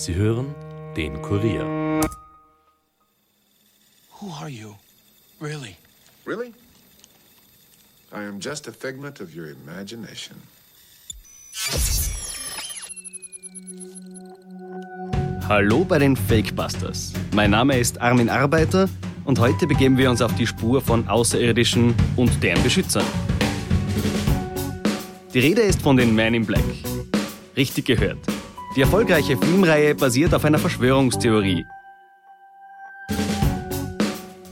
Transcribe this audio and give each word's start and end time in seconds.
Sie 0.00 0.14
hören 0.14 0.54
den 0.96 1.20
Kurier. 1.20 1.66
Who 4.18 4.32
are 4.40 4.48
you? 4.48 4.74
Really? 5.42 5.76
Really? 6.24 6.54
I 8.10 8.26
am 8.26 8.40
just 8.40 8.66
a 8.66 8.72
figment 8.72 9.20
of 9.20 9.36
your 9.36 9.48
imagination. 9.50 10.38
Hallo 15.46 15.84
bei 15.84 15.98
den 15.98 16.16
Fakebusters. 16.16 17.12
Mein 17.34 17.50
Name 17.50 17.78
ist 17.78 18.00
Armin 18.00 18.30
Arbeiter 18.30 18.88
und 19.26 19.38
heute 19.38 19.66
begeben 19.66 19.98
wir 19.98 20.08
uns 20.08 20.22
auf 20.22 20.34
die 20.34 20.46
Spur 20.46 20.80
von 20.80 21.06
Außerirdischen 21.08 21.94
und 22.16 22.42
deren 22.42 22.62
Beschützern. 22.62 23.04
Die 25.34 25.40
Rede 25.40 25.60
ist 25.60 25.82
von 25.82 25.98
den 25.98 26.14
Men 26.14 26.32
in 26.32 26.46
Black. 26.46 26.64
Richtig 27.54 27.84
gehört. 27.84 28.29
Die 28.76 28.82
erfolgreiche 28.82 29.36
Filmreihe 29.36 29.96
basiert 29.96 30.32
auf 30.32 30.44
einer 30.44 30.60
Verschwörungstheorie. 30.60 31.66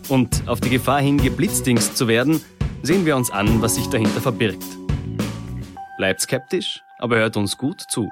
Und 0.09 0.49
auf 0.49 0.61
die 0.61 0.71
Gefahr 0.71 1.01
hin, 1.01 1.19
geblitzdingst 1.19 1.97
zu 1.97 2.09
werden, 2.09 2.41
sehen 2.83 3.07
wir 3.07 3.15
uns 3.15 3.31
an, 3.31 3.63
was 3.63 3.77
sich 3.77 3.87
dahinter 3.87 4.21
verbirgt. 4.21 4.65
Bleibt 5.99 6.21
skeptisch, 6.21 6.83
aber 6.99 7.19
hört 7.19 7.37
uns 7.37 7.57
gut 7.57 7.81
zu. 7.81 8.11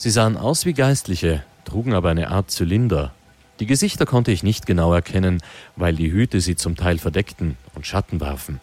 Sie 0.00 0.08
sahen 0.08 0.38
aus 0.38 0.64
wie 0.64 0.72
Geistliche, 0.72 1.44
trugen 1.66 1.92
aber 1.92 2.08
eine 2.08 2.30
Art 2.30 2.50
Zylinder. 2.50 3.12
Die 3.60 3.66
Gesichter 3.66 4.06
konnte 4.06 4.32
ich 4.32 4.42
nicht 4.42 4.64
genau 4.64 4.94
erkennen, 4.94 5.42
weil 5.76 5.94
die 5.94 6.10
Hüte 6.10 6.40
sie 6.40 6.56
zum 6.56 6.74
Teil 6.74 6.96
verdeckten 6.96 7.58
und 7.74 7.86
Schatten 7.86 8.18
warfen. 8.18 8.62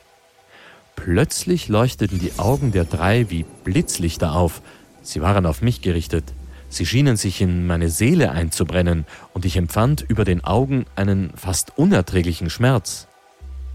Plötzlich 0.96 1.68
leuchteten 1.68 2.18
die 2.18 2.40
Augen 2.40 2.72
der 2.72 2.86
drei 2.86 3.30
wie 3.30 3.46
Blitzlichter 3.64 4.34
auf. 4.34 4.64
Sie 5.04 5.22
waren 5.22 5.46
auf 5.46 5.62
mich 5.62 5.84
gerichtet. 5.84 6.24
Sie 6.70 6.88
schienen 6.88 7.18
sich 7.18 7.40
in 7.40 7.68
meine 7.68 7.92
Seele 7.92 8.32
einzubrennen, 8.32 9.06
und 9.36 9.46
ich 9.46 9.58
empfand 9.58 10.02
über 10.08 10.26
den 10.26 10.44
Augen 10.44 10.88
einen 10.96 11.30
fast 11.36 11.78
unerträglichen 11.78 12.50
Schmerz. 12.50 13.08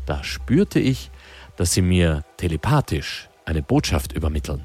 Da 0.04 0.24
spürte 0.24 0.80
ich, 0.80 1.12
dass 1.56 1.72
sie 1.72 1.82
mir 1.82 2.24
telepathisch 2.38 3.28
eine 3.44 3.62
Botschaft 3.62 4.10
übermitteln. 4.14 4.64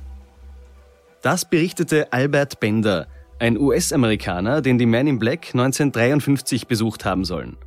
Das 1.27 1.43
berichtete 1.43 2.13
Albert 2.13 2.61
Bender, 2.61 3.05
ein 3.37 3.57
US-Amerikaner, 3.57 4.61
den 4.61 4.77
die 4.77 4.85
Men 4.85 5.07
in 5.07 5.19
Black 5.19 5.47
1953 5.47 6.67
besucht 6.67 7.03
haben 7.03 7.25
sollen. 7.25 7.57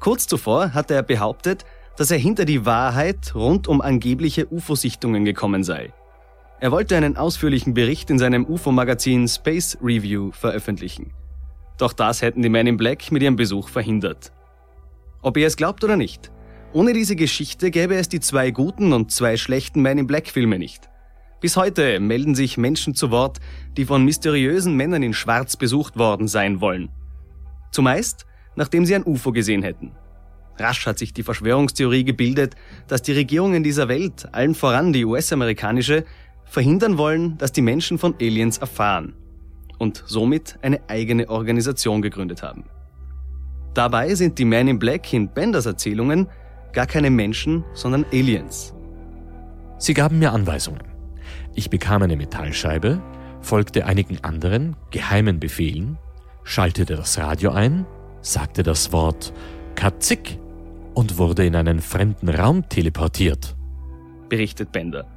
Kurz 0.00 0.26
zuvor 0.26 0.74
hatte 0.74 0.94
er 0.94 1.04
behauptet, 1.04 1.64
dass 1.96 2.10
er 2.10 2.18
hinter 2.18 2.44
die 2.44 2.66
Wahrheit 2.66 3.36
rund 3.36 3.68
um 3.68 3.82
angebliche 3.82 4.52
UFO-Sichtungen 4.52 5.24
gekommen 5.24 5.62
sei. 5.62 5.92
Er 6.58 6.72
wollte 6.72 6.96
einen 6.96 7.16
ausführlichen 7.16 7.72
Bericht 7.72 8.10
in 8.10 8.18
seinem 8.18 8.44
UFO-Magazin 8.44 9.28
Space 9.28 9.78
Review 9.80 10.32
veröffentlichen. 10.32 11.12
Doch 11.76 11.92
das 11.92 12.20
hätten 12.20 12.42
die 12.42 12.48
Men 12.48 12.66
in 12.66 12.78
Black 12.78 13.12
mit 13.12 13.22
ihrem 13.22 13.36
Besuch 13.36 13.68
verhindert. 13.68 14.32
Ob 15.22 15.36
ihr 15.36 15.46
es 15.46 15.56
glaubt 15.56 15.84
oder 15.84 15.96
nicht, 15.96 16.32
ohne 16.72 16.94
diese 16.94 17.14
Geschichte 17.14 17.70
gäbe 17.70 17.94
es 17.94 18.08
die 18.08 18.18
zwei 18.18 18.50
guten 18.50 18.92
und 18.92 19.12
zwei 19.12 19.36
schlechten 19.36 19.82
Men 19.82 19.98
in 19.98 20.08
Black 20.08 20.26
Filme 20.26 20.58
nicht. 20.58 20.87
Bis 21.40 21.56
heute 21.56 22.00
melden 22.00 22.34
sich 22.34 22.58
Menschen 22.58 22.96
zu 22.96 23.12
Wort, 23.12 23.38
die 23.76 23.84
von 23.84 24.04
mysteriösen 24.04 24.74
Männern 24.76 25.04
in 25.04 25.12
Schwarz 25.12 25.56
besucht 25.56 25.96
worden 25.96 26.26
sein 26.26 26.60
wollen. 26.60 26.88
Zumeist, 27.70 28.26
nachdem 28.56 28.84
sie 28.84 28.96
ein 28.96 29.06
UFO 29.06 29.30
gesehen 29.30 29.62
hätten. 29.62 29.92
Rasch 30.58 30.86
hat 30.86 30.98
sich 30.98 31.12
die 31.12 31.22
Verschwörungstheorie 31.22 32.02
gebildet, 32.02 32.56
dass 32.88 33.02
die 33.02 33.12
Regierungen 33.12 33.62
dieser 33.62 33.86
Welt, 33.88 34.28
allen 34.32 34.56
voran 34.56 34.92
die 34.92 35.04
US-amerikanische, 35.04 36.04
verhindern 36.44 36.98
wollen, 36.98 37.38
dass 37.38 37.52
die 37.52 37.62
Menschen 37.62 37.98
von 37.98 38.14
Aliens 38.20 38.58
erfahren 38.58 39.14
und 39.78 40.02
somit 40.06 40.58
eine 40.62 40.80
eigene 40.88 41.28
Organisation 41.28 42.02
gegründet 42.02 42.42
haben. 42.42 42.64
Dabei 43.74 44.12
sind 44.16 44.40
die 44.40 44.44
Men 44.44 44.66
in 44.66 44.80
Black 44.80 45.12
in 45.12 45.28
Benders 45.28 45.66
Erzählungen 45.66 46.26
gar 46.72 46.86
keine 46.86 47.10
Menschen, 47.10 47.64
sondern 47.74 48.04
Aliens. 48.12 48.74
Sie 49.78 49.94
gaben 49.94 50.18
mir 50.18 50.32
Anweisungen. 50.32 50.97
Ich 51.58 51.70
bekam 51.70 52.02
eine 52.02 52.14
Metallscheibe, 52.14 53.02
folgte 53.40 53.84
einigen 53.84 54.22
anderen 54.22 54.76
geheimen 54.92 55.40
Befehlen, 55.40 55.98
schaltete 56.44 56.94
das 56.94 57.18
Radio 57.18 57.50
ein, 57.50 57.84
sagte 58.20 58.62
das 58.62 58.92
Wort 58.92 59.32
Katzik 59.74 60.38
und 60.94 61.18
wurde 61.18 61.44
in 61.44 61.56
einen 61.56 61.80
fremden 61.80 62.28
Raum 62.28 62.68
teleportiert. 62.68 63.56
Berichtet 64.28 64.70
Bender. 64.70 65.08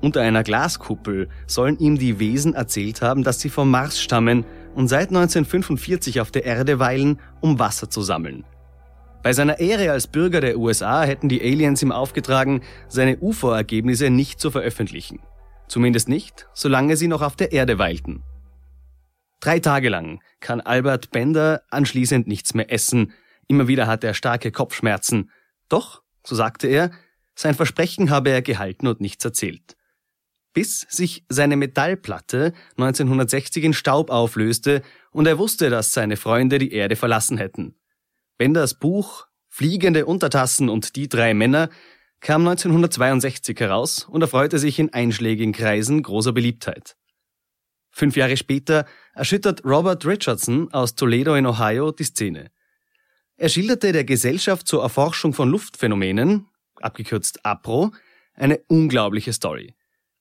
Unter 0.00 0.20
einer 0.20 0.44
Glaskuppel 0.44 1.30
sollen 1.48 1.80
ihm 1.80 1.98
die 1.98 2.20
Wesen 2.20 2.54
erzählt 2.54 3.02
haben, 3.02 3.24
dass 3.24 3.40
sie 3.40 3.50
vom 3.50 3.68
Mars 3.68 4.00
stammen 4.00 4.44
und 4.76 4.86
seit 4.86 5.08
1945 5.08 6.20
auf 6.20 6.30
der 6.30 6.44
Erde 6.44 6.78
weilen, 6.78 7.18
um 7.40 7.58
Wasser 7.58 7.90
zu 7.90 8.02
sammeln. 8.02 8.44
Bei 9.24 9.32
seiner 9.32 9.58
Ehre 9.58 9.90
als 9.90 10.06
Bürger 10.06 10.40
der 10.40 10.58
USA 10.58 11.02
hätten 11.02 11.28
die 11.28 11.42
Aliens 11.42 11.82
ihm 11.82 11.90
aufgetragen, 11.90 12.60
seine 12.86 13.18
UFO-Ergebnisse 13.18 14.10
nicht 14.10 14.38
zu 14.38 14.52
veröffentlichen. 14.52 15.18
Zumindest 15.68 16.08
nicht, 16.08 16.48
solange 16.54 16.96
sie 16.96 17.08
noch 17.08 17.22
auf 17.22 17.36
der 17.36 17.52
Erde 17.52 17.78
weilten. 17.78 18.22
Drei 19.40 19.60
Tage 19.60 19.88
lang 19.88 20.20
kann 20.40 20.60
Albert 20.60 21.10
Bender 21.10 21.62
anschließend 21.70 22.26
nichts 22.26 22.54
mehr 22.54 22.72
essen, 22.72 23.12
immer 23.46 23.68
wieder 23.68 23.86
hat 23.86 24.02
er 24.02 24.14
starke 24.14 24.50
Kopfschmerzen. 24.50 25.30
Doch, 25.68 26.02
so 26.24 26.34
sagte 26.34 26.66
er, 26.66 26.90
sein 27.34 27.54
Versprechen 27.54 28.10
habe 28.10 28.30
er 28.30 28.42
gehalten 28.42 28.88
und 28.88 29.00
nichts 29.00 29.24
erzählt. 29.24 29.76
Bis 30.54 30.80
sich 30.88 31.24
seine 31.28 31.56
Metallplatte 31.56 32.52
1960 32.72 33.62
in 33.62 33.74
Staub 33.74 34.10
auflöste 34.10 34.82
und 35.12 35.26
er 35.26 35.38
wusste, 35.38 35.70
dass 35.70 35.92
seine 35.92 36.16
Freunde 36.16 36.58
die 36.58 36.72
Erde 36.72 36.96
verlassen 36.96 37.38
hätten. 37.38 37.76
Benders 38.38 38.74
Buch 38.74 39.28
Fliegende 39.50 40.06
Untertassen 40.06 40.68
und 40.68 40.94
die 40.94 41.08
drei 41.08 41.34
Männer 41.34 41.70
kam 42.20 42.46
1962 42.46 43.58
heraus 43.60 44.04
und 44.04 44.22
erfreute 44.22 44.58
sich 44.58 44.78
in 44.78 44.92
einschlägigen 44.92 45.52
Kreisen 45.52 46.02
großer 46.02 46.32
Beliebtheit. 46.32 46.96
Fünf 47.90 48.16
Jahre 48.16 48.36
später 48.36 48.86
erschüttert 49.14 49.64
Robert 49.64 50.04
Richardson 50.04 50.72
aus 50.72 50.94
Toledo 50.94 51.34
in 51.34 51.46
Ohio 51.46 51.90
die 51.92 52.04
Szene. 52.04 52.50
Er 53.36 53.48
schilderte 53.48 53.92
der 53.92 54.04
Gesellschaft 54.04 54.66
zur 54.66 54.82
Erforschung 54.82 55.32
von 55.32 55.48
Luftphänomenen, 55.48 56.46
abgekürzt 56.80 57.44
APRO, 57.44 57.92
eine 58.34 58.58
unglaubliche 58.68 59.32
Story. 59.32 59.74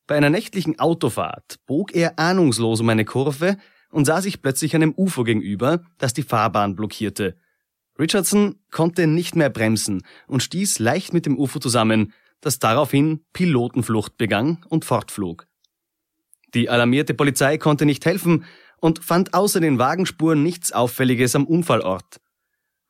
Bei 0.06 0.16
einer 0.16 0.30
nächtlichen 0.30 0.80
Autofahrt 0.80 1.57
bog 1.66 1.94
er 1.94 2.18
ahnungslos 2.18 2.80
um 2.80 2.90
eine 2.90 3.06
Kurve 3.06 3.57
und 3.90 4.06
sah 4.06 4.22
sich 4.22 4.41
plötzlich 4.41 4.75
einem 4.75 4.94
UFO 4.96 5.24
gegenüber, 5.24 5.81
das 5.97 6.13
die 6.13 6.24
Fahrbahn 6.24 6.75
blockierte– 6.75 7.38
Richardson 8.00 8.59
konnte 8.72 9.08
nicht 9.08 9.35
mehr 9.35 9.50
bremsen 9.50 10.03
und 10.28 10.44
stieß 10.44 10.80
leicht 10.80 11.13
mit 11.13 11.25
dem 11.25 11.38
UFO 11.38 11.59
zusammen, 11.59 12.13
das 12.41 12.59
daraufhin 12.59 13.25
Pilotenflucht 13.34 14.18
begann 14.18 14.63
und 14.69 14.85
fortflog. 14.85 15.47
Die 16.53 16.69
alarmierte 16.69 17.13
Polizei 17.13 17.57
konnte 17.57 17.86
nicht 17.86 18.06
helfen 18.06 18.46
und 18.80 19.03
fand 19.03 19.34
außer 19.34 19.59
den 19.59 19.80
Wagenspuren 19.80 20.44
nichts 20.44 20.72
Auffälliges 20.72 21.36
am 21.36 21.46
Unfallort. 21.46 22.22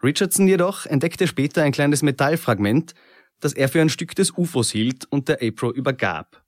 Richardson 0.04 0.48
jedoch 0.48 0.86
entdeckte 0.86 1.28
später 1.28 1.64
ein 1.64 1.72
kleines 1.72 2.04
Metallfragment, 2.04 2.94
das 3.40 3.54
er 3.54 3.70
für 3.70 3.82
ein 3.82 3.90
Stück 3.90 4.16
des 4.16 4.38
UFOs 4.38 4.72
hielt 4.72 5.06
und 5.06 5.28
der 5.28 5.42
APRO 5.42 5.72
übergab. 5.72 6.44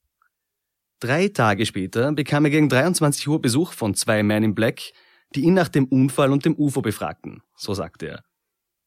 Drei 0.99 1.29
Tage 1.29 1.65
später 1.65 2.11
bekam 2.11 2.45
er 2.45 2.51
gegen 2.51 2.69
23 2.69 3.27
Uhr 3.27 3.41
Besuch 3.41 3.73
von 3.73 3.95
zwei 3.95 4.21
Men 4.21 4.43
in 4.43 4.55
Black, 4.55 4.91
die 5.33 5.41
ihn 5.41 5.53
nach 5.53 5.69
dem 5.69 5.85
Unfall 5.85 6.31
und 6.31 6.45
dem 6.45 6.55
UFO 6.55 6.81
befragten, 6.81 7.41
so 7.55 7.73
sagte 7.73 8.07
er. 8.07 8.28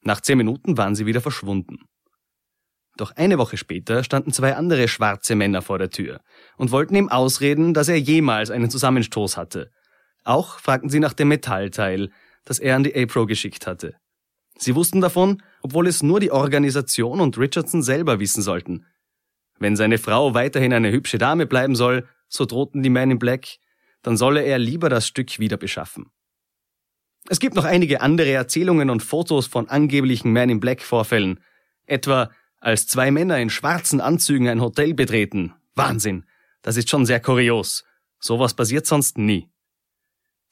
Nach 0.03 0.21
zehn 0.21 0.39
Minuten 0.39 0.77
waren 0.77 0.95
sie 0.95 1.07
wieder 1.07 1.21
verschwunden. 1.21 1.79
Doch 2.97 3.13
eine 3.17 3.39
Woche 3.39 3.57
später 3.57 4.05
standen 4.05 4.33
zwei 4.33 4.55
andere 4.55 4.87
schwarze 4.87 5.35
Männer 5.35 5.63
vor 5.63 5.79
der 5.79 5.91
Tür 5.91 6.21
und 6.57 6.73
wollten 6.73 6.95
ihm 6.95 7.09
ausreden, 7.09 7.73
dass 7.73 7.89
er 7.89 7.99
jemals 7.99 8.51
einen 8.51 8.69
Zusammenstoß 8.69 9.37
hatte. 9.37 9.71
Auch 10.25 10.59
fragten 10.59 10.91
sie 10.91 11.01
nach 11.01 11.15
dem 11.15 11.29
Metallteil, 11.29 12.11
das 12.45 12.59
er 12.59 12.77
an 12.77 12.85
die 12.85 12.95
APRO 12.95 13.27
geschickt 13.27 13.67
hatte. 13.67 13.95
Sie 14.59 14.75
wussten 14.75 15.01
davon, 15.01 15.43
obwohl 15.63 15.87
es 15.87 16.03
nur 16.03 16.21
die 16.21 16.31
Organisation 16.31 17.21
und 17.21 17.39
Richardson 17.39 17.83
selber 17.83 18.21
wissen 18.21 18.43
sollten. 18.43 18.87
Wenn 19.59 19.77
seine 19.77 19.99
Frau 19.99 20.35
weiterhin 20.35 20.73
eine 20.73 20.91
hübsche 20.91 21.19
Dame 21.19 21.47
bleiben 21.47 21.75
soll, 21.75 22.07
so 22.29 22.45
drohten 22.45 22.83
die 22.83 22.91
Men 22.91 23.13
in 23.13 23.19
Black, 23.19 23.47
dann 24.03 24.17
solle 24.17 24.43
er 24.43 24.59
lieber 24.59 24.89
das 24.89 25.07
Stück 25.07 25.39
wieder 25.39 25.57
beschaffen. 25.57 26.11
Es 27.29 27.39
gibt 27.39 27.55
noch 27.55 27.65
einige 27.65 28.01
andere 28.01 28.31
Erzählungen 28.33 28.91
und 28.91 29.03
Fotos 29.03 29.47
von 29.47 29.69
angeblichen 29.69 30.33
Man 30.33 30.51
in 30.51 30.61
Black 30.61 30.83
Vorfällen. 30.83 31.41
Etwa, 31.87 32.31
als 32.59 32.87
zwei 32.87 33.11
Männer 33.11 33.39
in 33.39 33.51
schwarzen 33.51 34.01
Anzügen 34.01 34.49
ein 34.49 34.61
Hotel 34.61 34.95
betreten. 34.95 35.55
Wahnsinn. 35.75 36.25
Das 36.63 36.77
ist 36.77 36.91
schon 36.91 37.07
sehr 37.07 37.21
kurios. 37.21 37.85
Sowas 38.19 38.55
passiert 38.55 38.87
sonst 38.87 39.19
nie. 39.19 39.49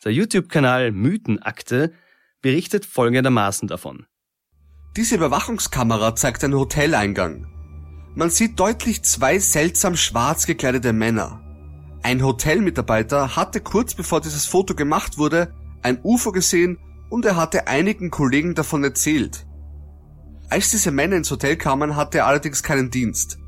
Der 0.04 0.12
YouTube-Kanal 0.12 0.92
Mythenakte 0.92 1.92
berichtet 2.40 2.86
folgendermaßen 2.86 3.68
davon. 3.68 4.06
Diese 4.96 5.16
Überwachungskamera 5.16 6.16
zeigt 6.16 6.42
einen 6.42 6.54
Hoteleingang. 6.54 7.46
Man 8.14 8.30
sieht 8.30 8.58
deutlich 8.58 9.02
zwei 9.04 9.38
seltsam 9.38 9.96
schwarz 9.96 10.46
gekleidete 10.46 10.92
Männer. 10.92 11.44
Ein 12.02 12.24
Hotelmitarbeiter 12.24 13.36
hatte 13.36 13.60
kurz 13.60 13.94
bevor 13.94 14.20
dieses 14.20 14.46
Foto 14.46 14.74
gemacht 14.74 15.18
wurde 15.18 15.54
ein 15.82 16.00
UFO 16.02 16.32
gesehen 16.32 16.78
und 17.08 17.24
er 17.24 17.36
hatte 17.36 17.66
einigen 17.66 18.10
Kollegen 18.10 18.54
davon 18.54 18.84
erzählt. 18.84 19.46
Als 20.48 20.70
diese 20.70 20.90
Männer 20.90 21.16
ins 21.16 21.30
Hotel 21.30 21.56
kamen, 21.56 21.96
hatte 21.96 22.18
er 22.18 22.26
allerdings 22.26 22.62
keinen 22.62 22.90
Dienst. 22.90 23.38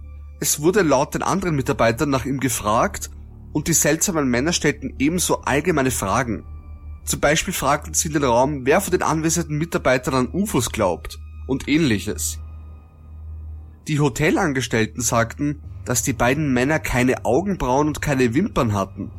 Es 0.40 0.60
wurde 0.60 0.82
laut 0.82 1.14
den 1.14 1.22
anderen 1.22 1.56
Mitarbeitern 1.56 2.10
nach 2.10 2.24
ihm 2.24 2.40
gefragt 2.40 3.10
und 3.52 3.68
die 3.68 3.72
seltsamen 3.72 4.28
Männer 4.28 4.52
stellten 4.52 4.94
ebenso 4.98 5.42
allgemeine 5.42 5.90
Fragen. 5.90 6.44
Zum 7.04 7.20
Beispiel 7.20 7.52
fragten 7.52 7.94
sie 7.94 8.08
in 8.08 8.14
den 8.14 8.24
Raum, 8.24 8.64
wer 8.64 8.80
von 8.80 8.92
den 8.92 9.02
anwesenden 9.02 9.58
Mitarbeitern 9.58 10.14
an 10.14 10.28
UFOs 10.32 10.70
glaubt 10.70 11.18
und 11.46 11.68
ähnliches. 11.68 12.38
Die 13.88 13.98
Hotelangestellten 13.98 15.02
sagten, 15.02 15.62
dass 15.84 16.02
die 16.04 16.12
beiden 16.12 16.52
Männer 16.52 16.78
keine 16.78 17.24
Augenbrauen 17.24 17.88
und 17.88 18.00
keine 18.00 18.34
Wimpern 18.34 18.72
hatten 18.72 19.10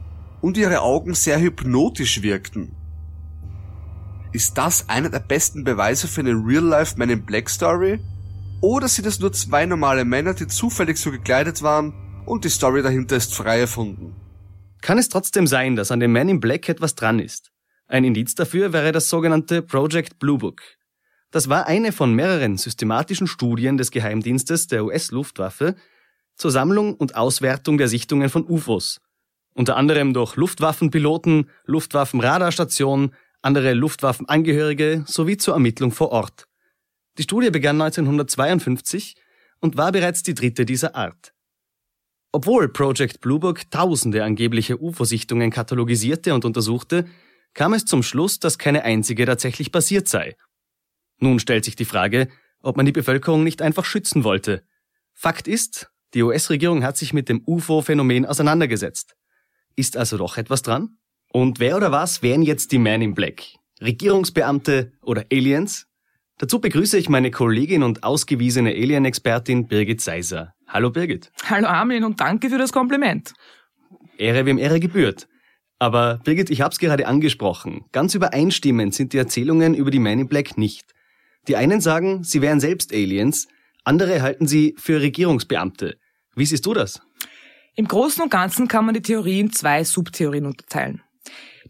und 0.41 0.57
ihre 0.57 0.81
Augen 0.81 1.13
sehr 1.13 1.39
hypnotisch 1.39 2.21
wirkten. 2.21 2.75
Ist 4.33 4.57
das 4.57 4.89
einer 4.89 5.11
der 5.11 5.19
besten 5.19 5.63
Beweise 5.63 6.07
für 6.07 6.21
eine 6.21 6.31
Real-Life 6.31 6.95
Man 6.97 7.11
in 7.11 7.23
Black 7.23 7.47
Story? 7.51 7.99
Oder 8.61 8.87
sind 8.87 9.05
es 9.05 9.19
nur 9.19 9.31
zwei 9.31 9.67
normale 9.67 10.05
Männer, 10.05 10.33
die 10.33 10.47
zufällig 10.47 10.97
so 10.97 11.11
gekleidet 11.11 11.61
waren 11.61 11.93
und 12.25 12.43
die 12.43 12.49
Story 12.49 12.81
dahinter 12.81 13.15
ist 13.15 13.35
frei 13.35 13.59
erfunden? 13.59 14.15
Kann 14.81 14.97
es 14.97 15.09
trotzdem 15.09 15.45
sein, 15.45 15.75
dass 15.75 15.91
an 15.91 15.99
dem 15.99 16.13
Man 16.13 16.29
in 16.29 16.39
Black 16.39 16.67
etwas 16.67 16.95
dran 16.95 17.19
ist? 17.19 17.51
Ein 17.85 18.05
Indiz 18.05 18.33
dafür 18.33 18.73
wäre 18.73 18.91
das 18.91 19.07
sogenannte 19.07 19.61
Project 19.61 20.17
Blue 20.17 20.39
Book. 20.39 20.63
Das 21.29 21.47
war 21.47 21.67
eine 21.67 21.91
von 21.91 22.15
mehreren 22.15 22.57
systematischen 22.57 23.27
Studien 23.27 23.77
des 23.77 23.91
Geheimdienstes 23.91 24.65
der 24.65 24.83
US-Luftwaffe 24.83 25.75
zur 26.37 26.49
Sammlung 26.49 26.95
und 26.95 27.15
Auswertung 27.15 27.77
der 27.77 27.87
Sichtungen 27.87 28.31
von 28.31 28.47
UFOs. 28.47 28.99
Unter 29.53 29.77
anderem 29.77 30.15
durch 30.15 30.35
Luftwaffenpiloten, 30.35 31.51
Luftwaffenradarstationen, 31.65 33.13
andere 33.43 33.73
Luftwaffenangehörige 33.73 35.03
sowie 35.05 35.37
zur 35.37 35.53
Ermittlung 35.53 35.91
vor 35.91 36.11
Ort. 36.11 36.47
Die 37.17 37.23
Studie 37.23 37.51
begann 37.51 37.79
1952 37.81 39.15
und 39.59 39.77
war 39.77 39.91
bereits 39.91 40.23
die 40.23 40.33
dritte 40.33 40.65
dieser 40.65 40.95
Art. 40.95 41.33
Obwohl 42.31 42.69
Project 42.69 43.21
Blue 43.21 43.39
Book 43.39 43.69
tausende 43.69 44.23
angebliche 44.23 44.81
UFO-Sichtungen 44.81 45.51
katalogisierte 45.51 46.33
und 46.33 46.45
untersuchte, 46.45 47.05
kam 47.53 47.73
es 47.73 47.85
zum 47.85 48.01
Schluss, 48.01 48.39
dass 48.39 48.57
keine 48.57 48.83
einzige 48.83 49.25
tatsächlich 49.25 49.71
passiert 49.71 50.07
sei. 50.07 50.35
Nun 51.19 51.39
stellt 51.39 51.65
sich 51.65 51.75
die 51.75 51.85
Frage, 51.85 52.29
ob 52.61 52.77
man 52.77 52.87
die 52.87 52.91
Bevölkerung 52.91 53.43
nicht 53.43 53.61
einfach 53.61 53.85
schützen 53.85 54.23
wollte. 54.23 54.63
Fakt 55.13 55.47
ist, 55.47 55.91
die 56.15 56.23
US-Regierung 56.23 56.83
hat 56.83 56.97
sich 56.97 57.13
mit 57.13 57.29
dem 57.29 57.43
UFO-Phänomen 57.45 58.25
auseinandergesetzt. 58.25 59.15
Ist 59.75 59.97
also 59.97 60.17
doch 60.17 60.37
etwas 60.37 60.63
dran? 60.63 60.97
Und 61.35 61.59
wer 61.59 61.75
oder 61.75 61.91
was 61.91 62.21
wären 62.21 62.43
jetzt 62.43 62.71
die 62.71 62.77
Man 62.77 63.01
in 63.01 63.15
Black? 63.15 63.41
Regierungsbeamte 63.81 64.91
oder 65.01 65.25
Aliens? 65.31 65.87
Dazu 66.37 66.59
begrüße 66.59 66.95
ich 66.95 67.09
meine 67.09 67.31
Kollegin 67.31 67.81
und 67.81 68.03
ausgewiesene 68.03 68.69
Alien-Expertin 68.69 69.67
Birgit 69.67 69.99
Seiser. 69.99 70.53
Hallo 70.67 70.91
Birgit. 70.91 71.31
Hallo 71.49 71.65
Armin 71.65 72.03
und 72.03 72.19
danke 72.19 72.51
für 72.51 72.59
das 72.59 72.71
Kompliment. 72.71 73.33
Ehre 74.19 74.45
wem 74.45 74.59
Ehre 74.59 74.79
gebührt. 74.79 75.27
Aber 75.79 76.19
Birgit, 76.23 76.51
ich 76.51 76.61
hab's 76.61 76.77
gerade 76.77 77.07
angesprochen. 77.07 77.85
Ganz 77.91 78.13
übereinstimmend 78.13 78.93
sind 78.93 79.11
die 79.13 79.17
Erzählungen 79.17 79.73
über 79.73 79.89
die 79.89 79.97
Man 79.97 80.19
in 80.19 80.27
Black 80.27 80.55
nicht. 80.55 80.93
Die 81.47 81.55
einen 81.55 81.81
sagen, 81.81 82.23
sie 82.23 82.43
wären 82.43 82.59
selbst 82.59 82.93
Aliens, 82.93 83.47
andere 83.83 84.21
halten 84.21 84.45
sie 84.45 84.75
für 84.77 85.01
Regierungsbeamte. 85.01 85.97
Wie 86.35 86.45
siehst 86.45 86.67
du 86.67 86.75
das? 86.75 87.01
Im 87.73 87.87
Großen 87.87 88.21
und 88.21 88.29
Ganzen 88.29 88.67
kann 88.67 88.85
man 88.85 88.93
die 88.93 89.01
Theorie 89.01 89.39
in 89.39 89.51
zwei 89.51 89.83
Subtheorien 89.83 90.45
unterteilen. 90.45 91.01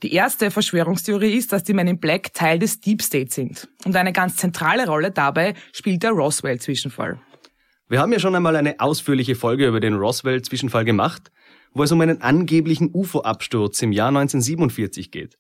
Die 0.02 0.14
erste 0.14 0.52
Verschwörungstheorie 0.52 1.38
ist, 1.38 1.54
dass 1.54 1.64
die 1.64 1.74
Men 1.74 1.88
in 1.88 2.00
Black 2.00 2.34
Teil 2.34 2.60
des 2.60 2.82
Deep 2.82 3.02
State 3.02 3.32
sind. 3.32 3.70
Und 3.86 3.96
eine 3.96 4.12
ganz 4.12 4.36
zentrale 4.38 4.88
Rolle 4.88 5.12
dabei 5.12 5.54
spielt 5.72 6.04
der 6.04 6.12
Roswell-Zwischenfall. 6.12 7.20
Wir 7.90 8.00
haben 8.00 8.12
ja 8.12 8.20
schon 8.20 8.36
einmal 8.36 8.56
eine 8.56 8.80
ausführliche 8.80 9.36
Folge 9.36 9.68
über 9.68 9.80
den 9.80 9.94
Roswell-Zwischenfall 9.94 10.84
gemacht, 10.84 11.32
wo 11.74 11.84
es 11.84 11.92
um 11.92 12.02
einen 12.02 12.22
angeblichen 12.22 12.90
UFO-Absturz 12.94 13.82
im 13.82 13.92
Jahr 13.92 14.10
1947 14.10 15.12
geht. 15.12 15.38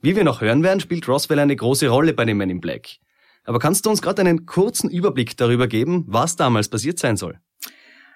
Wie 0.00 0.16
wir 0.16 0.24
noch 0.24 0.40
hören 0.40 0.62
werden, 0.62 0.80
spielt 0.80 1.06
Roswell 1.06 1.38
eine 1.38 1.54
große 1.54 1.88
Rolle 1.88 2.12
bei 2.12 2.24
den 2.24 2.36
Men 2.36 2.50
in 2.50 2.60
Black. 2.60 2.96
Aber 3.44 3.58
kannst 3.58 3.86
du 3.86 3.90
uns 3.90 4.02
gerade 4.02 4.22
einen 4.22 4.46
kurzen 4.46 4.90
Überblick 4.90 5.36
darüber 5.36 5.66
geben, 5.66 6.04
was 6.06 6.36
damals 6.36 6.68
passiert 6.68 6.98
sein 6.98 7.16
soll? 7.16 7.38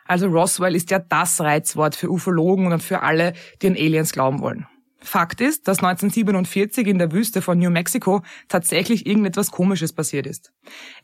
Also 0.04 0.26
Roswell 0.28 0.74
ist 0.74 0.90
ja 0.90 0.98
das 0.98 1.40
Reizwort 1.40 1.96
für 1.96 2.10
Ufologen 2.10 2.72
und 2.72 2.82
für 2.82 3.02
alle, 3.02 3.34
die 3.60 3.68
an 3.68 3.74
Aliens 3.74 4.12
glauben 4.12 4.40
wollen. 4.40 4.66
Fakt 5.06 5.40
ist, 5.40 5.68
dass 5.68 5.78
1947 5.78 6.86
in 6.86 6.98
der 6.98 7.12
Wüste 7.12 7.40
von 7.40 7.58
New 7.58 7.70
Mexico 7.70 8.22
tatsächlich 8.48 9.06
irgendetwas 9.06 9.50
Komisches 9.50 9.92
passiert 9.92 10.26
ist. 10.26 10.52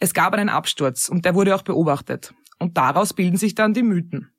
Es 0.00 0.12
gab 0.12 0.34
einen 0.34 0.48
Absturz 0.48 1.08
und 1.08 1.24
der 1.24 1.34
wurde 1.34 1.54
auch 1.54 1.62
beobachtet. 1.62 2.34
Und 2.58 2.76
daraus 2.76 3.14
bilden 3.14 3.36
sich 3.36 3.54
dann 3.54 3.74
die 3.74 3.82
Mythen. 3.82 4.30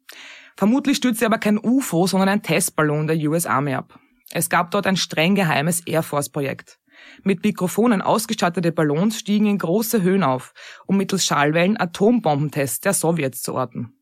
Vermutlich 0.55 0.97
stürzte 0.97 1.25
aber 1.25 1.37
kein 1.37 1.57
UFO, 1.57 2.07
sondern 2.07 2.29
ein 2.29 2.43
Testballon 2.43 3.07
der 3.07 3.17
US 3.29 3.45
Army 3.45 3.73
ab. 3.73 3.99
Es 4.31 4.49
gab 4.49 4.71
dort 4.71 4.87
ein 4.87 4.97
streng 4.97 5.35
geheimes 5.35 5.85
Air 5.85 6.03
Force 6.03 6.29
Projekt. 6.29 6.79
Mit 7.23 7.43
Mikrofonen 7.43 8.01
ausgestattete 8.01 8.71
Ballons 8.71 9.17
stiegen 9.19 9.47
in 9.47 9.57
große 9.57 10.01
Höhen 10.01 10.23
auf, 10.23 10.53
um 10.85 10.97
mittels 10.97 11.25
Schallwellen 11.25 11.79
Atombombentests 11.79 12.81
der 12.81 12.93
Sowjets 12.93 13.41
zu 13.41 13.55
orten. 13.55 13.93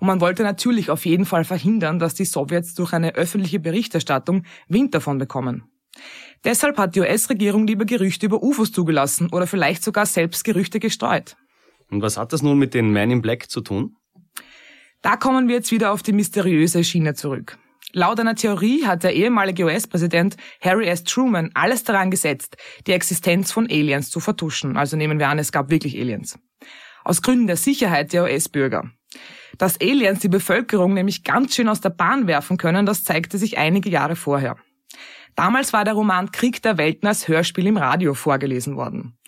Und 0.00 0.06
man 0.06 0.20
wollte 0.20 0.42
natürlich 0.42 0.90
auf 0.90 1.04
jeden 1.06 1.24
Fall 1.24 1.44
verhindern, 1.44 1.98
dass 1.98 2.14
die 2.14 2.24
Sowjets 2.24 2.74
durch 2.74 2.92
eine 2.92 3.14
öffentliche 3.14 3.60
Berichterstattung 3.60 4.44
Wind 4.68 4.94
davon 4.94 5.18
bekommen. 5.18 5.64
Deshalb 6.44 6.76
hat 6.78 6.94
die 6.94 7.00
US-Regierung 7.00 7.66
lieber 7.66 7.84
Gerüchte 7.84 8.26
über 8.26 8.42
UFOs 8.42 8.72
zugelassen 8.72 9.30
oder 9.32 9.46
vielleicht 9.46 9.82
sogar 9.82 10.06
selbst 10.06 10.44
Gerüchte 10.44 10.80
gestreut. 10.80 11.36
Und 11.90 12.02
was 12.02 12.16
hat 12.16 12.32
das 12.32 12.42
nun 12.42 12.58
mit 12.58 12.74
den 12.74 12.90
Men 12.90 13.10
in 13.10 13.22
Black 13.22 13.50
zu 13.50 13.60
tun? 13.60 13.96
Da 15.02 15.16
kommen 15.16 15.48
wir 15.48 15.56
jetzt 15.56 15.70
wieder 15.70 15.92
auf 15.92 16.02
die 16.02 16.12
mysteriöse 16.12 16.82
Schiene 16.82 17.14
zurück. 17.14 17.58
Laut 17.92 18.18
einer 18.18 18.34
Theorie 18.34 18.84
hat 18.86 19.04
der 19.04 19.14
ehemalige 19.14 19.64
US-Präsident 19.64 20.36
Harry 20.60 20.86
S. 20.86 21.04
Truman 21.04 21.50
alles 21.54 21.84
daran 21.84 22.10
gesetzt, 22.10 22.56
die 22.86 22.92
Existenz 22.92 23.52
von 23.52 23.66
Aliens 23.66 24.10
zu 24.10 24.18
vertuschen. 24.18 24.76
Also 24.76 24.96
nehmen 24.96 25.18
wir 25.18 25.28
an, 25.28 25.38
es 25.38 25.52
gab 25.52 25.70
wirklich 25.70 25.96
Aliens. 25.96 26.38
Aus 27.04 27.22
Gründen 27.22 27.46
der 27.46 27.56
Sicherheit 27.56 28.12
der 28.12 28.24
US-Bürger. 28.24 28.90
Dass 29.58 29.80
Aliens 29.80 30.20
die 30.20 30.28
Bevölkerung 30.28 30.94
nämlich 30.94 31.24
ganz 31.24 31.54
schön 31.54 31.68
aus 31.68 31.80
der 31.80 31.90
Bahn 31.90 32.26
werfen 32.26 32.56
können, 32.56 32.86
das 32.86 33.04
zeigte 33.04 33.38
sich 33.38 33.58
einige 33.58 33.88
Jahre 33.88 34.16
vorher. 34.16 34.56
Damals 35.36 35.72
war 35.72 35.84
der 35.84 35.94
Roman 35.94 36.32
Krieg 36.32 36.62
der 36.62 36.78
Welten 36.78 37.08
als 37.08 37.28
Hörspiel 37.28 37.66
im 37.66 37.76
Radio 37.76 38.14
vorgelesen 38.14 38.76
worden. 38.76 39.18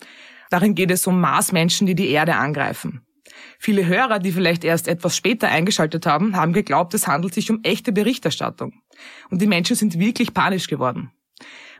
Darin 0.49 0.75
geht 0.75 0.91
es 0.91 1.05
um 1.07 1.19
Marsmenschen, 1.19 1.87
die 1.87 1.95
die 1.95 2.09
Erde 2.09 2.35
angreifen. 2.35 3.01
Viele 3.59 3.85
Hörer, 3.85 4.19
die 4.19 4.31
vielleicht 4.31 4.63
erst 4.63 4.87
etwas 4.87 5.15
später 5.15 5.49
eingeschaltet 5.49 6.05
haben, 6.05 6.35
haben 6.35 6.53
geglaubt, 6.53 6.93
es 6.93 7.07
handelt 7.07 7.33
sich 7.33 7.51
um 7.51 7.59
echte 7.63 7.91
Berichterstattung. 7.91 8.81
Und 9.29 9.41
die 9.41 9.47
Menschen 9.47 9.75
sind 9.75 9.99
wirklich 9.99 10.33
panisch 10.33 10.67
geworden. 10.67 11.11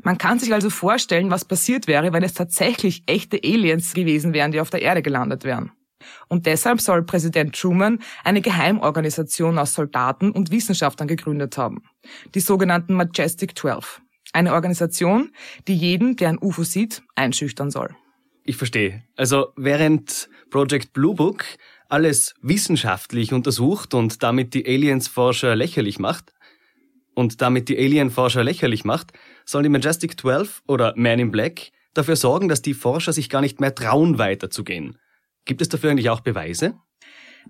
Man 0.04 0.18
kann 0.18 0.40
sich 0.40 0.54
also 0.54 0.70
vorstellen, 0.70 1.32
was 1.32 1.46
passiert 1.46 1.88
wäre, 1.88 2.14
wenn 2.14 2.24
es 2.24 2.34
tatsächlich 2.34 3.04
echte 3.08 3.40
Aliens 3.44 3.94
gewesen 3.94 4.34
wären, 4.34 4.52
die 4.52 4.60
auf 4.60 4.70
der 4.70 4.82
Erde 4.82 5.02
gelandet 5.02 5.44
wären. 5.44 5.72
Und 6.28 6.46
deshalb 6.46 6.82
soll 6.82 7.04
Präsident 7.04 7.56
Truman 7.56 8.00
eine 8.24 8.42
Geheimorganisation 8.42 9.58
aus 9.58 9.74
Soldaten 9.74 10.32
und 10.32 10.52
Wissenschaftlern 10.52 11.08
gegründet 11.08 11.58
haben. 11.58 11.84
Die 12.36 12.40
sogenannten 12.40 12.94
Majestic 12.94 13.58
12. 13.58 14.02
Eine 14.34 14.54
Organisation, 14.54 15.32
die 15.68 15.76
jeden, 15.76 16.16
der 16.16 16.30
ein 16.30 16.40
UFO 16.40 16.64
sieht, 16.64 17.02
einschüchtern 17.16 17.72
soll. 17.72 17.96
Ich 18.44 18.58
verstehe. 18.58 19.04
Also 19.16 19.48
während 19.56 20.30
Project 20.50 20.94
Blue 20.94 21.16
Book 21.16 21.46
alles 21.90 22.36
wissenschaftlich 22.42 23.34
untersucht 23.34 23.94
und 23.94 24.24
damit 24.24 24.54
die 24.54 24.66
Aliens-Forscher 24.66 25.56
lächerlich 25.56 26.00
macht, 26.00 26.34
und 27.18 27.42
damit 27.42 27.68
die 27.68 27.78
Alien-Forscher 27.80 28.44
lächerlich 28.44 28.86
macht, 28.86 29.12
sollen 29.44 29.64
die 29.64 29.70
Majestic 29.70 30.20
12 30.20 30.62
oder 30.68 30.94
Man 30.96 31.18
in 31.18 31.32
Black 31.32 31.72
dafür 31.96 32.16
sorgen, 32.16 32.48
dass 32.48 32.62
die 32.62 32.76
Forscher 32.76 33.12
sich 33.12 33.28
gar 33.28 33.42
nicht 33.42 33.60
mehr 33.60 33.74
trauen, 33.74 34.20
weiterzugehen. 34.20 35.00
Gibt 35.48 35.62
es 35.62 35.70
dafür 35.70 35.92
eigentlich 35.92 36.10
auch 36.10 36.20
Beweise? 36.20 36.76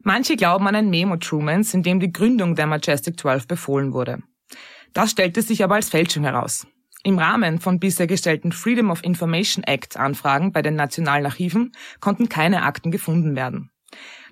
Manche 0.04 0.36
glauben 0.36 0.68
an 0.68 0.76
ein 0.76 0.90
Memo 0.90 1.18
Trumans, 1.18 1.74
in 1.74 1.82
dem 1.84 2.00
die 2.00 2.14
Gründung 2.14 2.56
der 2.56 2.68
Majestic 2.68 3.20
12 3.20 3.48
befohlen 3.48 3.92
wurde. 3.92 4.20
Das 4.94 5.12
stellte 5.12 5.42
sich 5.42 5.64
aber 5.64 5.76
als 5.76 5.90
Fälschung 5.90 6.24
heraus. 6.24 6.68
Im 7.04 7.18
Rahmen 7.18 7.60
von 7.60 7.80
bisher 7.80 8.06
gestellten 8.06 8.52
Freedom 8.52 8.92
of 8.92 9.04
Information 9.04 9.64
Act 9.64 9.98
Anfragen 9.98 10.52
bei 10.52 10.62
den 10.62 10.76
nationalen 10.76 11.26
Archiven 11.26 11.72
konnten 12.00 12.30
keine 12.30 12.64
Akten 12.64 12.92
gefunden 12.92 13.36
werden. 13.36 13.72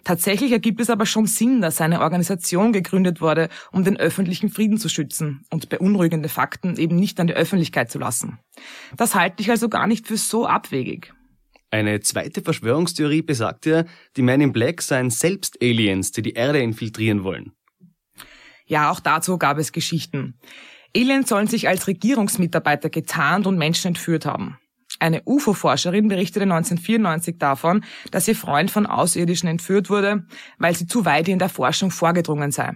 Tatsächlich 0.04 0.52
ergibt 0.52 0.80
es 0.80 0.92
aber 0.92 1.08
schon 1.08 1.26
Sinn, 1.26 1.62
dass 1.62 1.82
eine 1.82 2.02
Organisation 2.02 2.72
gegründet 2.72 3.22
wurde, 3.22 3.50
um 3.72 3.84
den 3.84 3.98
öffentlichen 3.98 4.50
Frieden 4.50 4.78
zu 4.78 4.88
schützen 4.88 5.44
und 5.50 5.70
beunruhigende 5.70 6.30
Fakten 6.30 6.78
eben 6.78 6.96
nicht 6.96 7.20
an 7.20 7.26
die 7.26 7.34
Öffentlichkeit 7.34 7.90
zu 7.90 7.98
lassen. 7.98 8.38
Das 8.96 9.16
halte 9.16 9.42
ich 9.42 9.50
also 9.50 9.68
gar 9.68 9.88
nicht 9.88 10.06
für 10.06 10.18
so 10.18 10.46
abwegig. 10.46 11.12
Eine 11.76 12.00
zweite 12.00 12.42
Verschwörungstheorie 12.42 13.22
besagt 13.22 13.66
ja, 13.66 13.84
die 14.16 14.22
Men 14.22 14.40
in 14.40 14.54
Black 14.54 14.82
seien 14.82 15.10
selbst 15.10 15.62
Aliens, 15.62 16.14
die 16.14 16.22
die 16.22 16.32
Erde 16.32 16.60
infiltrieren 16.60 17.26
wollen. 17.26 17.52
Ja, 18.66 18.92
auch 18.92 19.02
dazu 19.02 19.38
gab 19.38 19.58
es 19.58 19.74
Geschichten. 19.74 20.40
Aliens 20.96 21.28
sollen 21.28 21.48
sich 21.48 21.68
als 21.68 21.88
Regierungsmitarbeiter 21.88 22.90
getarnt 22.90 23.46
und 23.46 23.58
Menschen 23.58 23.90
entführt 23.90 24.26
haben. 24.26 24.58
Eine 25.00 25.24
UFO-Forscherin 25.26 26.08
berichtete 26.08 26.44
1994 26.44 27.40
davon, 27.40 27.84
dass 28.10 28.30
ihr 28.30 28.38
Freund 28.38 28.72
von 28.72 28.86
Außerirdischen 28.86 29.50
entführt 29.50 29.90
wurde, 29.90 30.26
weil 30.58 30.74
sie 30.78 30.88
zu 30.88 31.04
weit 31.04 31.28
in 31.28 31.40
der 31.40 31.50
Forschung 31.50 31.92
vorgedrungen 31.92 32.52
sei. 32.52 32.72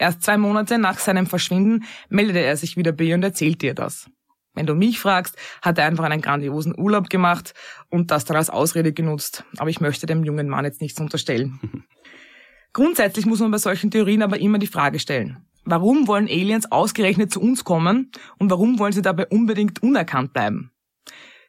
Erst 0.00 0.22
zwei 0.22 0.36
Monate 0.36 0.78
nach 0.78 0.98
seinem 0.98 1.28
Verschwinden 1.28 1.84
meldete 2.08 2.40
er 2.40 2.56
sich 2.56 2.76
wieder 2.76 2.90
bei 2.90 3.04
ihr 3.04 3.14
und 3.14 3.22
erzählte 3.22 3.66
ihr 3.66 3.74
das. 3.74 4.10
Wenn 4.56 4.66
du 4.66 4.74
mich 4.74 4.98
fragst, 4.98 5.36
hat 5.62 5.78
er 5.78 5.84
einfach 5.84 6.04
einen 6.04 6.22
grandiosen 6.22 6.76
Urlaub 6.76 7.10
gemacht 7.10 7.54
und 7.90 8.10
das 8.10 8.24
dann 8.24 8.38
als 8.38 8.50
Ausrede 8.50 8.92
genutzt. 8.92 9.44
Aber 9.58 9.70
ich 9.70 9.80
möchte 9.80 10.06
dem 10.06 10.24
jungen 10.24 10.48
Mann 10.48 10.64
jetzt 10.64 10.80
nichts 10.80 10.98
unterstellen. 10.98 11.84
Grundsätzlich 12.72 13.26
muss 13.26 13.40
man 13.40 13.50
bei 13.50 13.58
solchen 13.58 13.90
Theorien 13.90 14.22
aber 14.22 14.40
immer 14.40 14.58
die 14.58 14.66
Frage 14.66 14.98
stellen. 14.98 15.46
Warum 15.64 16.08
wollen 16.08 16.28
Aliens 16.28 16.70
ausgerechnet 16.72 17.32
zu 17.32 17.40
uns 17.40 17.64
kommen 17.64 18.10
und 18.38 18.50
warum 18.50 18.78
wollen 18.78 18.92
sie 18.92 19.02
dabei 19.02 19.26
unbedingt 19.26 19.82
unerkannt 19.82 20.32
bleiben? 20.32 20.70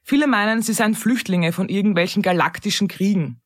Viele 0.03 0.27
meinen, 0.27 0.61
sie 0.61 0.73
seien 0.73 0.95
Flüchtlinge 0.95 1.51
von 1.51 1.69
irgendwelchen 1.69 2.21
galaktischen 2.21 2.87
Kriegen. 2.87 3.41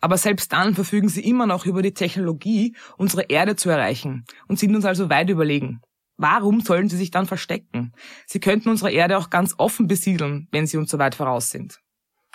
Aber 0.00 0.16
selbst 0.16 0.52
dann 0.52 0.74
verfügen 0.74 1.08
sie 1.08 1.24
immer 1.24 1.46
noch 1.46 1.66
über 1.66 1.82
die 1.82 1.94
Technologie, 1.94 2.74
unsere 2.96 3.22
Erde 3.22 3.54
zu 3.54 3.68
erreichen 3.68 4.24
und 4.48 4.58
sind 4.58 4.74
uns 4.74 4.84
also 4.84 5.08
weit 5.10 5.30
überlegen. 5.30 5.82
Warum 6.18 6.60
sollen 6.60 6.88
sie 6.88 6.96
sich 6.96 7.12
dann 7.12 7.26
verstecken? 7.26 7.92
Sie 8.26 8.40
könnten 8.40 8.68
unsere 8.68 8.90
Erde 8.90 9.16
auch 9.16 9.30
ganz 9.30 9.54
offen 9.56 9.86
besiedeln, 9.86 10.48
wenn 10.50 10.66
sie 10.66 10.76
uns 10.76 10.90
so 10.90 10.98
weit 10.98 11.14
voraus 11.14 11.50
sind. 11.50 11.78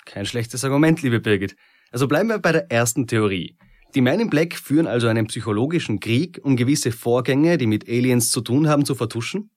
Kein 0.06 0.24
schlechtes 0.24 0.64
Argument, 0.64 1.02
liebe 1.02 1.20
Birgit. 1.20 1.54
Also 1.92 2.08
bleiben 2.08 2.30
wir 2.30 2.38
bei 2.38 2.52
der 2.52 2.70
ersten 2.72 3.06
Theorie. 3.06 3.56
Die 3.94 4.00
Men 4.00 4.20
in 4.20 4.30
Black 4.30 4.54
führen 4.54 4.86
also 4.86 5.06
einen 5.06 5.26
psychologischen 5.26 6.00
Krieg, 6.00 6.40
um 6.42 6.56
gewisse 6.56 6.92
Vorgänge, 6.92 7.58
die 7.58 7.66
mit 7.66 7.86
Aliens 7.86 8.30
zu 8.30 8.40
tun 8.40 8.68
haben, 8.68 8.84
zu 8.84 8.94
vertuschen? 8.94 9.50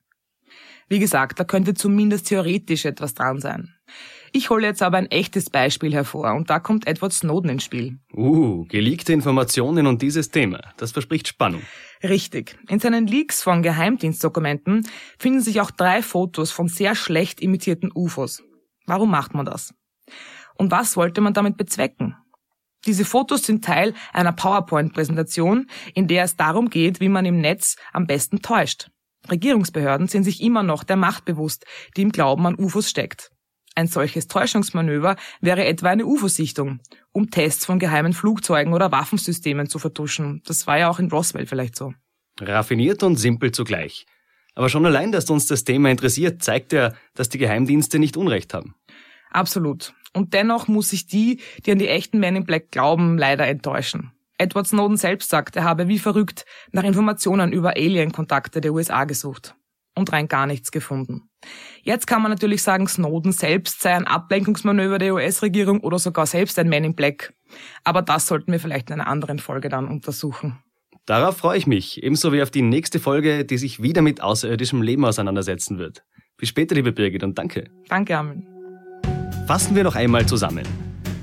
Wie 0.89 1.00
gesagt, 1.00 1.39
da 1.39 1.43
könnte 1.43 1.74
zumindest 1.74 2.27
theoretisch 2.27 2.86
etwas 2.86 3.13
dran 3.13 3.39
sein. 3.39 3.74
Ich 4.31 4.50
hole 4.50 4.65
jetzt 4.65 4.81
aber 4.81 4.98
ein 4.98 5.10
echtes 5.12 5.50
Beispiel 5.50 5.93
hervor 5.93 6.34
und 6.34 6.50
da 6.50 6.60
kommt 6.60 6.88
Edward 6.88 7.13
Snowden 7.13 7.51
ins 7.51 7.63
Spiel. 7.63 8.00
Uh, 8.13 8.65
geleakte 8.65 9.13
Informationen 9.13 9.88
und 9.88 10.01
dieses 10.01 10.29
Thema. 10.29 10.60
Das 10.77 10.91
verspricht 10.91 11.27
Spannung. 11.27 11.62
Richtig. 12.03 12.57
In 12.69 12.79
seinen 12.79 13.07
Leaks 13.07 13.41
von 13.41 13.63
Geheimdienstdokumenten 13.63 14.88
finden 15.17 15.41
sich 15.41 15.62
auch 15.62 15.72
drei 15.72 16.01
Fotos 16.01 16.51
von 16.51 16.67
sehr 16.67 16.96
schlecht 16.96 17.41
imitierten 17.41 17.91
UFOs. 17.93 18.43
Warum 18.86 19.12
macht 19.12 19.34
man 19.34 19.46
das? 19.46 19.74
Und 20.55 20.72
was 20.72 20.98
wollte 20.98 21.22
man 21.22 21.34
damit 21.34 21.57
bezwecken? 21.57 22.15
Diese 22.86 23.05
Fotos 23.05 23.43
sind 23.43 23.65
Teil 23.65 23.93
einer 24.13 24.31
PowerPoint-Präsentation, 24.31 25.67
in 25.93 26.07
der 26.07 26.24
es 26.24 26.36
darum 26.36 26.69
geht, 26.69 27.00
wie 27.00 27.10
man 27.10 27.25
im 27.25 27.41
Netz 27.41 27.75
am 27.91 28.07
besten 28.07 28.41
täuscht. 28.41 28.89
Regierungsbehörden 29.29 30.07
sind 30.07 30.24
sich 30.24 30.41
immer 30.41 30.63
noch 30.63 30.84
der 30.84 30.96
Macht 30.96 31.25
bewusst, 31.25 31.65
die 31.98 32.03
im 32.03 32.12
Glauben 32.12 32.46
an 32.46 32.55
UFOs 32.57 32.89
steckt. 32.89 33.31
Ein 33.77 33.86
solches 33.86 34.27
Täuschungsmanöver 34.27 35.17
wäre 35.39 35.63
etwa 35.65 35.89
eine 35.89 36.07
UFO-Sichtung, 36.07 36.79
um 37.12 37.29
Tests 37.29 37.63
von 37.63 37.77
geheimen 37.77 38.13
Flugzeugen 38.13 38.74
oder 38.74 38.91
Waffensystemen 38.91 39.69
zu 39.69 39.77
vertuschen. 39.77 40.41
Das 40.48 40.65
war 40.65 40.79
ja 40.79 40.89
auch 40.89 40.98
in 40.98 41.12
Roswell 41.12 41.46
vielleicht 41.46 41.75
so. 41.75 41.93
Raffiniert 42.39 43.03
und 43.03 43.17
simpel 43.17 43.51
zugleich. 43.51 44.07
Aber 44.55 44.69
schon 44.69 44.84
allein, 44.88 45.12
dass 45.12 45.29
uns 45.29 45.46
das 45.46 45.63
Thema 45.63 45.91
interessiert, 45.91 46.41
zeigt 46.41 46.74
ja, 46.74 46.93
dass 47.13 47.29
die 47.29 47.38
Geheimdienste 47.38 48.00
nicht 48.00 48.17
Unrecht 48.17 48.55
haben. 48.55 48.74
Absolut. 49.29 49.93
Und 50.12 50.34
dennoch 50.34 50.67
muss 50.67 50.89
sich 50.89 51.05
die, 51.05 51.39
die 51.63 51.72
an 51.72 51.77
die 51.77 51.88
echten 51.88 52.17
Men 52.17 52.36
in 52.36 52.46
Black 52.46 52.72
glauben, 52.72 53.19
leider 53.19 53.46
enttäuschen. 53.46 54.12
Edward 54.39 54.65
Snowden 54.65 54.98
selbst 54.98 55.29
sagt, 55.29 55.55
er 55.55 55.65
habe 55.65 55.88
wie 55.88 56.00
verrückt 56.00 56.48
nach 56.72 56.84
Informationen 56.84 57.53
über 57.53 57.75
Alien-Kontakte 57.75 58.60
der 58.60 58.74
USA 58.74 59.03
gesucht 59.03 59.53
und 59.98 60.12
rein 60.13 60.27
gar 60.27 60.48
nichts 60.48 60.72
gefunden. 60.72 61.30
Jetzt 61.84 62.08
kann 62.08 62.22
man 62.22 62.32
natürlich 62.32 62.63
sagen, 62.63 62.88
Snowden 62.88 63.32
selbst 63.32 63.82
sei 63.82 63.96
ein 63.96 64.08
Ablenkungsmanöver 64.08 64.98
der 64.98 65.13
US-Regierung 65.13 65.82
oder 65.82 66.00
sogar 66.00 66.25
selbst 66.25 66.58
ein 66.60 66.70
Man 66.70 66.84
in 66.84 66.96
Black. 66.96 67.34
Aber 67.84 68.01
das 68.01 68.27
sollten 68.27 68.51
wir 68.51 68.60
vielleicht 68.60 68.89
in 68.89 68.96
einer 68.96 69.08
anderen 69.08 69.39
Folge 69.39 69.70
dann 69.70 69.88
untersuchen. 69.88 70.60
Darauf 71.06 71.38
freue 71.38 71.58
ich 71.58 71.68
mich, 71.68 72.04
ebenso 72.04 72.34
wie 72.34 72.42
auf 72.42 72.51
die 72.51 72.62
nächste 72.62 73.00
Folge, 73.00 73.46
die 73.46 73.58
sich 73.58 73.82
wieder 73.82 74.01
mit 74.01 74.22
außerirdischem 74.22 74.82
Leben 74.82 75.06
auseinandersetzen 75.06 75.77
wird. 75.77 76.04
Bis 76.36 76.50
später, 76.50 76.75
liebe 76.75 76.92
Birgit, 76.92 77.24
und 77.24 77.38
danke. 77.38 77.70
Danke, 77.88 78.18
Armin. 78.18 78.46
Fassen 79.48 79.75
wir 79.75 79.86
noch 79.86 79.96
einmal 79.96 80.25
zusammen. 80.25 80.68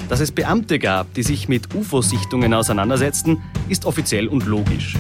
Dass 0.09 0.21
es 0.21 0.33
Beamte 0.33 0.79
gab, 0.79 1.13
die 1.15 1.23
sich 1.23 1.49
mit 1.49 1.75
UFO-Sichtungen 1.75 2.55
auseinandersetzten, 2.55 3.43
ist 3.69 3.85
offiziell 3.85 4.29
und 4.29 4.47
logisch. 4.47 4.97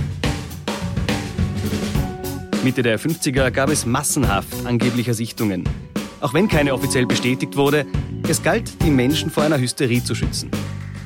Mitte 2.64 2.82
der 2.82 2.98
50er 2.98 3.50
gab 3.50 3.68
es 3.68 3.86
massenhaft 3.86 4.48
angeblicher 4.64 5.14
Sichtungen. 5.14 5.64
Auch 6.20 6.32
wenn 6.32 6.48
keine 6.48 6.72
offiziell 6.72 7.06
bestätigt 7.06 7.56
wurde, 7.56 7.86
es 8.28 8.42
galt, 8.42 8.82
die 8.82 8.90
Menschen 8.90 9.30
vor 9.30 9.42
einer 9.42 9.58
Hysterie 9.58 10.02
zu 10.02 10.14
schützen. 10.14 10.50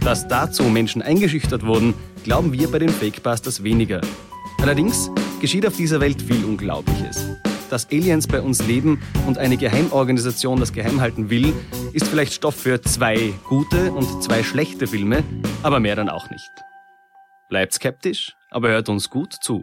Dass 0.02 0.28
dazu 0.28 0.62
Menschen 0.62 1.02
eingeschüchtert 1.02 1.66
wurden, 1.66 1.94
glauben 2.22 2.52
wir 2.52 2.70
bei 2.70 2.78
den 2.78 2.88
Fakebusters 2.88 3.64
weniger. 3.64 4.00
Allerdings 4.62 5.10
geschieht 5.40 5.66
auf 5.66 5.76
dieser 5.76 6.00
Welt 6.00 6.22
viel 6.22 6.44
Unglaubliches 6.44 7.26
dass 7.70 7.90
Aliens 7.90 8.26
bei 8.26 8.40
uns 8.40 8.66
leben 8.66 9.00
und 9.26 9.38
eine 9.38 9.56
Geheimorganisation 9.56 10.58
das 10.58 10.72
geheim 10.72 11.00
halten 11.00 11.30
will, 11.30 11.52
ist 11.92 12.08
vielleicht 12.08 12.32
Stoff 12.32 12.54
für 12.54 12.80
zwei 12.80 13.34
gute 13.46 13.92
und 13.92 14.22
zwei 14.22 14.42
schlechte 14.42 14.86
Filme, 14.86 15.22
aber 15.62 15.80
mehr 15.80 15.96
dann 15.96 16.08
auch 16.08 16.30
nicht. 16.30 16.50
Bleibt 17.48 17.74
skeptisch, 17.74 18.36
aber 18.50 18.68
hört 18.68 18.88
uns 18.88 19.10
gut 19.10 19.34
zu. 19.34 19.62